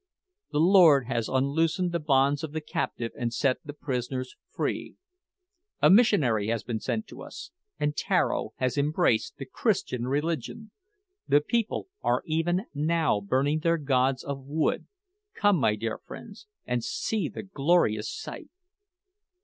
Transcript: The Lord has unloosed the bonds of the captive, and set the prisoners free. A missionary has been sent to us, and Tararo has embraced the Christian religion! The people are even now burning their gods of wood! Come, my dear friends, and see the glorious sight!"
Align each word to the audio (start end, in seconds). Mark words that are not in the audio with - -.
The 0.51 0.59
Lord 0.59 1.05
has 1.05 1.29
unloosed 1.29 1.91
the 1.91 1.99
bonds 1.99 2.43
of 2.43 2.53
the 2.53 2.59
captive, 2.61 3.11
and 3.15 3.31
set 3.31 3.57
the 3.63 3.71
prisoners 3.73 4.35
free. 4.49 4.95
A 5.79 5.91
missionary 5.91 6.47
has 6.47 6.63
been 6.63 6.79
sent 6.79 7.05
to 7.09 7.21
us, 7.21 7.51
and 7.79 7.95
Tararo 7.95 8.53
has 8.55 8.79
embraced 8.79 9.37
the 9.37 9.45
Christian 9.45 10.07
religion! 10.07 10.71
The 11.27 11.39
people 11.39 11.87
are 12.01 12.23
even 12.25 12.65
now 12.73 13.21
burning 13.21 13.59
their 13.59 13.77
gods 13.77 14.23
of 14.23 14.43
wood! 14.43 14.87
Come, 15.35 15.57
my 15.57 15.75
dear 15.75 15.99
friends, 15.99 16.47
and 16.65 16.83
see 16.83 17.29
the 17.29 17.43
glorious 17.43 18.11
sight!" 18.11 18.49